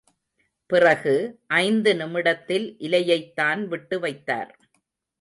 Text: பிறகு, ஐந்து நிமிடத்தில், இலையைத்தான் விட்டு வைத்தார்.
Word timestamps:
பிறகு, 0.69 1.13
ஐந்து 1.47 1.95
நிமிடத்தில், 1.95 2.75
இலையைத்தான் 2.79 3.63
விட்டு 3.67 3.99
வைத்தார். 3.99 4.51